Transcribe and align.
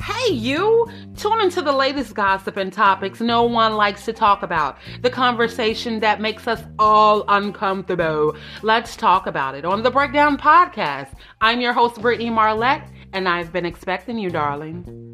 Hey, 0.00 0.32
you! 0.32 0.88
Tune 1.16 1.40
into 1.40 1.62
the 1.62 1.72
latest 1.72 2.14
gossip 2.14 2.56
and 2.56 2.72
topics 2.72 3.20
no 3.20 3.42
one 3.42 3.74
likes 3.74 4.04
to 4.04 4.12
talk 4.12 4.44
about. 4.44 4.78
The 5.00 5.10
conversation 5.10 5.98
that 6.00 6.20
makes 6.20 6.46
us 6.46 6.62
all 6.78 7.24
uncomfortable. 7.26 8.36
Let's 8.62 8.94
talk 8.94 9.26
about 9.26 9.56
it 9.56 9.64
on 9.64 9.82
the 9.82 9.90
Breakdown 9.90 10.38
Podcast. 10.38 11.12
I'm 11.40 11.60
your 11.60 11.72
host, 11.72 12.00
Brittany 12.00 12.30
Marlette, 12.30 12.88
and 13.12 13.28
I've 13.28 13.52
been 13.52 13.66
expecting 13.66 14.16
you, 14.18 14.30
darling. 14.30 15.11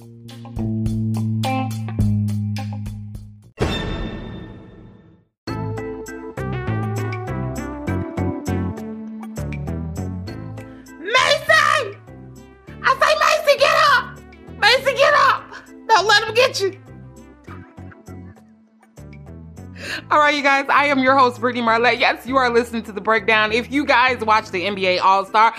All 20.10 20.18
right, 20.18 20.34
you 20.34 20.42
guys, 20.42 20.66
I 20.68 20.86
am 20.86 20.98
your 20.98 21.16
host, 21.16 21.40
Brittany 21.40 21.62
Marlette. 21.62 21.98
Yes, 21.98 22.26
you 22.26 22.36
are 22.36 22.50
listening 22.50 22.82
to 22.84 22.92
the 22.92 23.00
breakdown. 23.00 23.52
If 23.52 23.70
you 23.70 23.84
guys 23.84 24.24
watch 24.24 24.50
the 24.50 24.64
NBA 24.64 25.00
All 25.00 25.24
Star, 25.24 25.54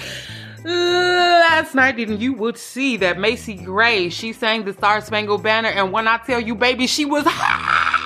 last 0.63 1.75
night, 1.75 1.97
then 1.97 2.19
you 2.19 2.33
would 2.33 2.57
see 2.57 2.97
that 2.97 3.19
Macy 3.19 3.53
Gray, 3.55 4.09
she 4.09 4.33
sang 4.33 4.65
the 4.65 4.73
Star 4.73 5.01
Spangled 5.01 5.43
Banner, 5.43 5.69
and 5.69 5.91
when 5.91 6.07
I 6.07 6.17
tell 6.17 6.39
you, 6.39 6.55
baby, 6.55 6.87
she 6.87 7.05
was 7.05 7.23
higher 7.27 7.99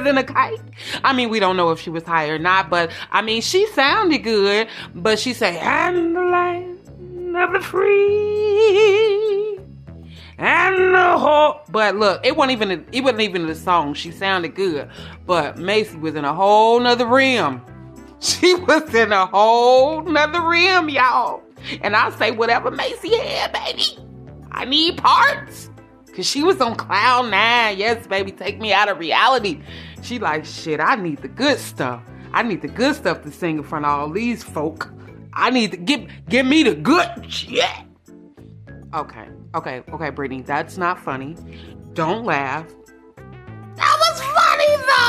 than 0.00 0.18
a 0.18 0.24
kite. 0.24 0.60
I 1.04 1.12
mean, 1.12 1.28
we 1.28 1.40
don't 1.40 1.56
know 1.56 1.70
if 1.70 1.80
she 1.80 1.90
was 1.90 2.04
high 2.04 2.28
or 2.28 2.38
not, 2.38 2.70
but 2.70 2.90
I 3.10 3.22
mean, 3.22 3.42
she 3.42 3.66
sounded 3.68 4.18
good, 4.18 4.68
but 4.94 5.18
she 5.18 5.32
said, 5.34 5.56
and 5.56 6.16
the 6.16 6.20
land 6.20 6.78
of 7.36 7.52
the 7.52 7.60
free 7.60 9.47
and 9.47 9.47
But 11.70 11.96
look, 11.96 12.24
it 12.24 12.36
wasn't 12.36 12.52
even 12.52 12.86
it 12.92 13.02
wasn't 13.02 13.22
even 13.22 13.46
the 13.46 13.54
song. 13.54 13.94
She 13.94 14.10
sounded 14.10 14.54
good, 14.54 14.88
but 15.26 15.58
Macy 15.58 15.96
was 15.96 16.14
in 16.14 16.24
a 16.24 16.34
whole 16.34 16.80
nother 16.80 17.06
realm. 17.06 17.62
She 18.20 18.52
was 18.52 18.92
in 18.96 19.12
a 19.12 19.26
whole 19.26 20.02
nother 20.02 20.40
realm, 20.40 20.88
y'all. 20.88 21.40
And 21.82 21.94
I 21.94 22.10
say 22.10 22.32
whatever 22.32 22.68
Macy 22.68 23.16
had, 23.16 23.52
baby. 23.52 23.96
I 24.50 24.64
need 24.64 24.96
parts. 24.96 25.70
Cause 26.16 26.26
she 26.26 26.42
was 26.42 26.60
on 26.60 26.74
cloud 26.74 27.30
nine. 27.30 27.78
Yes, 27.78 28.08
baby, 28.08 28.32
take 28.32 28.60
me 28.60 28.72
out 28.72 28.88
of 28.88 28.98
reality. 28.98 29.62
She 30.02 30.18
like, 30.18 30.44
shit, 30.44 30.80
I 30.80 30.96
need 30.96 31.18
the 31.18 31.28
good 31.28 31.60
stuff. 31.60 32.02
I 32.32 32.42
need 32.42 32.62
the 32.62 32.66
good 32.68 32.96
stuff 32.96 33.22
to 33.22 33.30
sing 33.30 33.58
in 33.58 33.62
front 33.62 33.84
of 33.84 33.92
all 33.92 34.10
these 34.10 34.42
folk. 34.42 34.90
I 35.32 35.50
need 35.50 35.70
to 35.70 35.76
give 35.76 36.10
give 36.28 36.44
me 36.44 36.64
the 36.64 36.74
good 36.74 37.32
shit. 37.32 37.64
Okay. 38.94 39.28
Okay, 39.54 39.82
okay, 39.92 40.10
Brittany, 40.10 40.42
that's 40.42 40.78
not 40.78 40.98
funny. 40.98 41.36
Don't 41.92 42.24
laugh. 42.24 42.66
That 43.76 43.96
was 44.00 44.20
funny 44.22 44.76
though. 44.86 45.08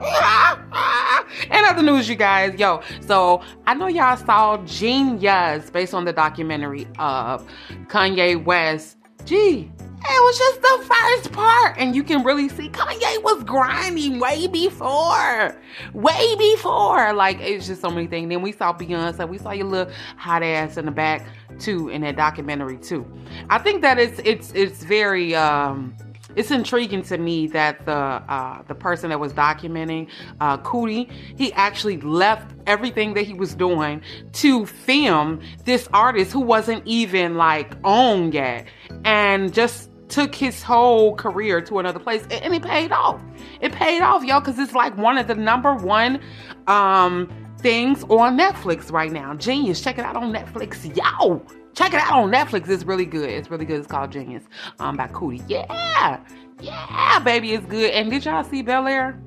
and 1.50 1.66
other 1.66 1.82
news, 1.82 2.08
you 2.08 2.14
guys, 2.14 2.58
yo. 2.58 2.82
So 3.00 3.42
I 3.66 3.74
know 3.74 3.88
y'all 3.88 4.16
saw 4.16 4.58
Genius 4.64 5.70
based 5.70 5.92
on 5.92 6.04
the 6.04 6.12
documentary 6.12 6.86
of 6.98 7.46
Kanye 7.88 8.42
West. 8.42 8.96
Gee, 9.24 9.70
it 10.02 10.22
was 10.22 10.38
just 10.38 10.62
the 10.62 10.94
first 10.94 11.32
part, 11.32 11.76
and 11.78 11.94
you 11.94 12.02
can 12.02 12.24
really 12.24 12.48
see 12.48 12.68
Kanye 12.70 13.22
was 13.22 13.44
grinding 13.44 14.18
way 14.18 14.46
before, 14.46 15.56
way 15.92 16.36
before. 16.36 17.12
Like 17.12 17.38
it's 17.40 17.66
just 17.66 17.82
so 17.82 17.90
many 17.90 18.06
things. 18.06 18.28
Then 18.28 18.40
we 18.40 18.52
saw 18.52 18.72
Beyonce, 18.72 19.28
we 19.28 19.38
saw 19.38 19.52
your 19.52 19.66
little 19.66 19.92
hot 20.16 20.42
ass 20.42 20.78
in 20.78 20.86
the 20.86 20.90
back 20.90 21.26
too 21.60 21.88
in 21.88 22.02
that 22.02 22.16
documentary 22.16 22.78
too. 22.78 23.06
I 23.48 23.58
think 23.58 23.82
that 23.82 23.98
it's 23.98 24.20
it's 24.24 24.52
it's 24.52 24.82
very 24.82 25.34
um 25.34 25.94
it's 26.36 26.50
intriguing 26.50 27.02
to 27.02 27.18
me 27.18 27.46
that 27.48 27.84
the 27.86 27.92
uh, 27.92 28.62
the 28.68 28.74
person 28.74 29.10
that 29.10 29.18
was 29.18 29.32
documenting 29.32 30.08
uh, 30.40 30.58
Coodie, 30.58 31.10
he 31.36 31.52
actually 31.54 32.00
left 32.00 32.54
everything 32.66 33.14
that 33.14 33.22
he 33.22 33.34
was 33.34 33.54
doing 33.54 34.00
to 34.34 34.66
film 34.66 35.40
this 35.64 35.88
artist 35.92 36.32
who 36.32 36.40
wasn't 36.40 36.86
even 36.86 37.36
like 37.36 37.74
on 37.84 38.32
yet, 38.32 38.66
and 39.04 39.52
just 39.52 39.90
took 40.08 40.34
his 40.34 40.62
whole 40.62 41.14
career 41.14 41.60
to 41.62 41.78
another 41.78 41.98
place, 41.98 42.22
and 42.30 42.54
it 42.54 42.62
paid 42.62 42.92
off. 42.92 43.20
It 43.60 43.72
paid 43.72 44.00
off, 44.00 44.24
y'all, 44.24 44.40
because 44.40 44.58
it's 44.58 44.74
like 44.74 44.96
one 44.96 45.18
of 45.18 45.26
the 45.26 45.34
number 45.34 45.74
one 45.74 46.20
um, 46.66 47.28
things 47.60 48.02
on 48.04 48.36
Netflix 48.38 48.90
right 48.90 49.12
now. 49.12 49.34
Genius. 49.34 49.80
Check 49.80 49.98
it 49.98 50.04
out 50.04 50.16
on 50.16 50.32
Netflix. 50.32 50.84
Yo, 50.96 51.44
check 51.74 51.94
it 51.94 52.00
out 52.00 52.22
on 52.22 52.30
Netflix. 52.30 52.68
It's 52.68 52.84
really 52.84 53.06
good. 53.06 53.28
It's 53.28 53.50
really 53.50 53.64
good. 53.64 53.78
It's 53.78 53.86
called 53.86 54.10
Genius 54.10 54.44
um, 54.78 54.96
by 54.96 55.08
Coodie. 55.08 55.44
Yeah. 55.48 56.20
Yeah, 56.60 57.18
baby, 57.20 57.52
it's 57.54 57.66
good. 57.66 57.90
And 57.92 58.10
did 58.10 58.24
y'all 58.24 58.44
see 58.44 58.62
Bel 58.62 58.86
Air? 58.86 59.18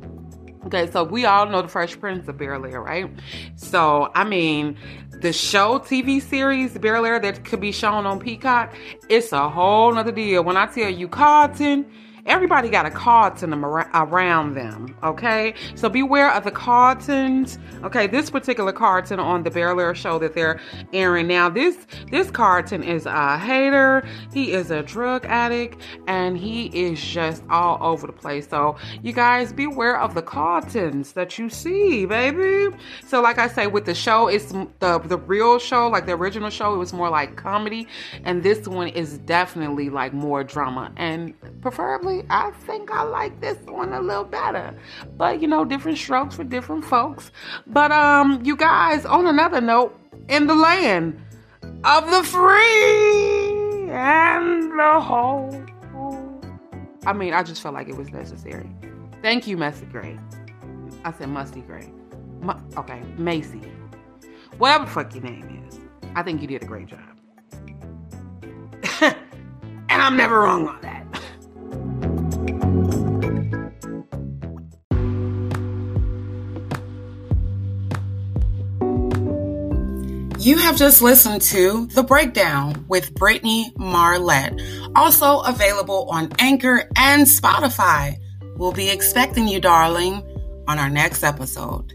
Okay, 0.66 0.90
so 0.92 1.04
we 1.04 1.26
all 1.26 1.46
know 1.48 1.62
the 1.62 1.68
Fresh 1.68 2.00
Prince 2.00 2.28
of 2.28 2.38
Bel 2.38 2.66
Air, 2.66 2.82
right? 2.82 3.10
So, 3.56 4.12
I 4.16 4.24
mean, 4.24 4.78
the 5.12 5.34
show 5.34 5.80
TV 5.80 6.22
series 6.22 6.78
Bel 6.78 7.06
Air 7.06 7.20
that 7.20 7.44
could 7.44 7.60
be 7.60 7.72
shown 7.72 8.06
on 8.06 8.20
Peacock, 8.20 8.74
it's 9.10 9.32
a 9.32 9.50
whole 9.50 9.94
nother 9.94 10.12
deal. 10.12 10.44
When 10.44 10.56
I 10.56 10.68
tell 10.68 10.90
you 10.90 11.08
Carlton, 11.08 11.86
everybody 12.25 12.69
got 12.69 12.85
a 12.85 12.91
Carlton 12.91 13.53
around 13.53 14.53
them, 14.53 14.95
okay? 15.03 15.53
So 15.75 15.89
beware 15.89 16.31
of 16.31 16.44
the 16.44 16.51
Carltons. 16.51 17.57
Okay, 17.84 18.07
this 18.07 18.29
particular 18.29 18.72
Carlton 18.72 19.19
on 19.19 19.44
the 19.44 19.51
Bel 19.51 19.79
Air 19.79 19.94
show 19.94 20.19
that 20.19 20.34
they're 20.34 20.59
airing 20.94 21.28
now. 21.28 21.50
This 21.50 21.78
this 22.11 22.31
Carlton 22.31 22.84
is 22.84 23.06
a 23.06 23.38
hater. 23.38 24.07
He 24.34 24.53
is 24.53 24.72
a 24.72 24.84
drug 24.84 25.25
addict, 25.25 25.81
and 26.07 26.38
he 26.38 26.67
is 26.67 27.01
just 27.01 27.44
all 27.50 27.78
over 27.81 28.07
the 28.07 28.13
place. 28.13 28.47
So 28.47 28.78
you 29.01 29.11
guys 29.11 29.51
beware 29.51 30.00
of 30.00 30.13
the 30.13 30.22
Carltons 30.22 31.13
that 31.13 31.38
you 31.38 31.50
see, 31.50 32.05
baby. 32.05 32.75
So 33.05 33.22
like 33.22 33.38
I 33.38 33.47
say, 33.47 33.67
with 33.67 33.85
the 33.85 33.95
show, 33.95 34.28
it's 34.28 34.51
the 34.79 35.00
the 35.03 35.17
real 35.17 35.59
show, 35.59 35.90
like 35.90 36.05
the 36.05 36.13
original 36.13 36.50
show. 36.50 36.73
It 36.73 36.78
was 36.78 36.94
more 36.94 37.09
like 37.09 37.35
comedy, 37.35 37.88
and 38.23 38.44
this 38.44 38.67
one 38.67 38.88
is 38.88 39.17
definitely 39.19 39.90
like 39.90 40.13
more 40.13 40.44
drama, 40.44 40.91
and 40.95 41.34
preferably 41.61 42.12
I 42.29 42.51
think 42.66 42.91
I 42.91 43.03
like 43.03 43.40
this 43.41 43.57
one 43.66 43.94
a 43.94 44.01
little 44.01 44.24
better. 44.24 44.74
But 45.18 45.41
you 45.41 45.47
know, 45.47 45.66
different 45.66 45.97
strokes 45.97 46.35
for 46.35 46.44
different 46.44 46.85
folks. 46.85 47.31
But 47.68 47.91
um, 47.91 48.41
you 48.44 48.56
guys, 48.56 49.06
on 49.06 49.28
another 49.28 49.62
note, 49.62 49.97
in 50.29 50.47
the 50.47 50.56
land 50.56 51.22
of 51.84 52.09
the 52.09 52.23
free 52.23 53.90
and 53.90 54.72
the 54.79 55.00
whole. 55.00 55.63
I 57.06 57.13
mean, 57.13 57.34
I 57.34 57.44
just 57.44 57.62
felt 57.62 57.73
like 57.73 57.90
it 57.90 57.97
was 57.97 58.12
necessary. 58.12 58.69
Thank 59.22 59.47
you, 59.47 59.57
Messy 59.57 59.85
Gray. 59.85 60.18
I 61.03 61.12
said 61.12 61.29
Musty 61.29 61.62
Gray. 61.62 61.91
Okay, 62.78 63.02
Macy. 63.18 63.62
Whatever 64.57 64.85
the 64.85 64.91
fuck 64.91 65.13
your 65.13 65.23
name 65.23 65.68
is. 65.68 65.79
I 66.16 66.23
think 66.23 66.41
you 66.41 66.47
did 66.47 66.63
a 66.63 66.66
great 66.66 66.88
job. 66.88 67.00
and 69.02 70.02
I'm 70.02 70.16
never 70.16 70.40
wrong 70.41 70.68
on 70.68 70.81
that. 70.81 70.93
You 80.44 80.58
have 80.58 80.76
just 80.76 81.02
listened 81.02 81.42
to 81.44 81.86
The 81.86 82.04
Breakdown 82.04 82.84
with 82.90 83.14
Brittany 83.14 83.72
Marlette, 83.78 84.59
also 84.94 85.40
available 85.40 86.09
on 86.09 86.34
Anchor 86.38 86.90
and 86.98 87.22
Spotify. 87.22 88.18
We'll 88.58 88.74
be 88.74 88.90
expecting 88.90 89.48
you, 89.48 89.62
darling, 89.62 90.22
on 90.68 90.80
our 90.80 90.90
next 90.90 91.24
episode. 91.24 91.94